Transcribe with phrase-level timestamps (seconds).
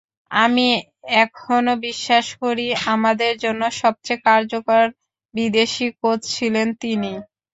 [0.31, 0.67] আমি
[1.21, 4.83] এখনো বিশ্বাস করি, আমাদের জন্য সবচেয়ে কার্যকর
[5.33, 7.17] বিদেশি কোচ ছিলেন তিনিই।